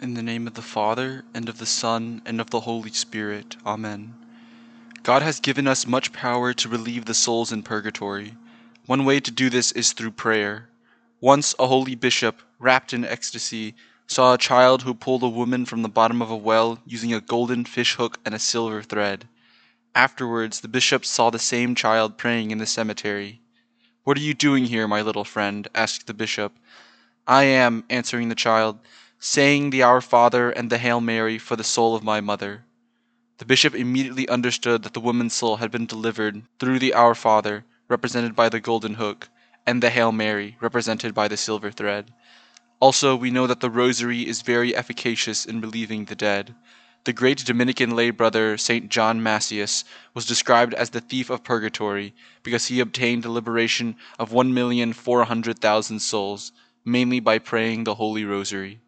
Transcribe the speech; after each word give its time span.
In 0.00 0.14
the 0.14 0.22
name 0.22 0.46
of 0.46 0.54
the 0.54 0.62
Father, 0.62 1.24
and 1.34 1.48
of 1.48 1.58
the 1.58 1.66
Son, 1.66 2.22
and 2.24 2.40
of 2.40 2.50
the 2.50 2.60
Holy 2.60 2.92
Spirit. 2.92 3.56
Amen. 3.66 4.14
God 5.02 5.22
has 5.22 5.40
given 5.40 5.66
us 5.66 5.88
much 5.88 6.12
power 6.12 6.54
to 6.54 6.68
relieve 6.68 7.06
the 7.06 7.14
souls 7.14 7.50
in 7.50 7.64
purgatory. 7.64 8.36
One 8.86 9.04
way 9.04 9.18
to 9.18 9.32
do 9.32 9.50
this 9.50 9.72
is 9.72 9.92
through 9.92 10.12
prayer. 10.12 10.68
Once 11.20 11.52
a 11.58 11.66
holy 11.66 11.96
bishop, 11.96 12.42
wrapped 12.60 12.92
in 12.92 13.04
ecstasy, 13.04 13.74
saw 14.06 14.34
a 14.34 14.38
child 14.38 14.82
who 14.82 14.94
pulled 14.94 15.24
a 15.24 15.28
woman 15.28 15.66
from 15.66 15.82
the 15.82 15.88
bottom 15.88 16.22
of 16.22 16.30
a 16.30 16.36
well 16.36 16.78
using 16.86 17.12
a 17.12 17.20
golden 17.20 17.64
fish 17.64 17.94
hook 17.94 18.20
and 18.24 18.36
a 18.36 18.38
silver 18.38 18.84
thread. 18.84 19.26
Afterwards, 19.96 20.60
the 20.60 20.68
bishop 20.68 21.04
saw 21.04 21.30
the 21.30 21.40
same 21.40 21.74
child 21.74 22.16
praying 22.16 22.52
in 22.52 22.58
the 22.58 22.66
cemetery. 22.66 23.40
What 24.04 24.16
are 24.16 24.20
you 24.20 24.34
doing 24.34 24.66
here, 24.66 24.86
my 24.86 25.02
little 25.02 25.24
friend? 25.24 25.66
asked 25.74 26.06
the 26.06 26.14
bishop. 26.14 26.52
I 27.26 27.42
am, 27.42 27.82
answering 27.90 28.28
the 28.28 28.36
child, 28.36 28.78
saying 29.20 29.70
the 29.70 29.82
Our 29.82 30.00
Father 30.00 30.50
and 30.50 30.70
the 30.70 30.78
Hail 30.78 31.00
Mary 31.00 31.38
for 31.38 31.56
the 31.56 31.64
soul 31.64 31.96
of 31.96 32.04
my 32.04 32.20
mother. 32.20 32.64
The 33.38 33.44
bishop 33.44 33.74
immediately 33.74 34.28
understood 34.28 34.84
that 34.84 34.94
the 34.94 35.00
woman's 35.00 35.34
soul 35.34 35.56
had 35.56 35.72
been 35.72 35.86
delivered 35.86 36.42
through 36.60 36.78
the 36.78 36.94
Our 36.94 37.16
Father, 37.16 37.64
represented 37.88 38.36
by 38.36 38.48
the 38.48 38.60
golden 38.60 38.94
hook, 38.94 39.28
and 39.66 39.82
the 39.82 39.90
Hail 39.90 40.12
Mary, 40.12 40.56
represented 40.60 41.14
by 41.14 41.26
the 41.26 41.36
silver 41.36 41.72
thread. 41.72 42.12
Also, 42.78 43.16
we 43.16 43.32
know 43.32 43.48
that 43.48 43.58
the 43.58 43.70
rosary 43.70 44.26
is 44.26 44.42
very 44.42 44.74
efficacious 44.76 45.44
in 45.44 45.60
relieving 45.60 46.04
the 46.04 46.14
dead. 46.14 46.54
The 47.02 47.12
great 47.12 47.44
Dominican 47.44 47.96
lay 47.96 48.10
brother 48.10 48.56
St. 48.56 48.88
John 48.88 49.20
Macias 49.20 49.84
was 50.14 50.26
described 50.26 50.74
as 50.74 50.90
the 50.90 51.00
thief 51.00 51.28
of 51.28 51.42
purgatory 51.42 52.14
because 52.44 52.66
he 52.66 52.78
obtained 52.78 53.24
the 53.24 53.30
liberation 53.30 53.96
of 54.18 54.30
1,400,000 54.30 56.00
souls, 56.00 56.52
mainly 56.84 57.18
by 57.18 57.38
praying 57.38 57.82
the 57.82 57.96
Holy 57.96 58.24
Rosary. 58.24 58.80